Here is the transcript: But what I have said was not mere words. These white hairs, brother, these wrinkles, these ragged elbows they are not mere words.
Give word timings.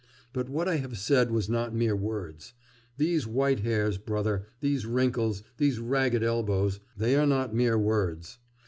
But 0.33 0.49
what 0.49 0.67
I 0.67 0.77
have 0.77 0.97
said 0.97 1.29
was 1.29 1.47
not 1.47 1.75
mere 1.75 1.95
words. 1.95 2.55
These 2.97 3.27
white 3.27 3.59
hairs, 3.59 3.99
brother, 3.99 4.47
these 4.59 4.83
wrinkles, 4.83 5.43
these 5.57 5.77
ragged 5.77 6.23
elbows 6.23 6.79
they 6.97 7.15
are 7.15 7.27
not 7.27 7.53
mere 7.53 7.77
words. 7.77 8.39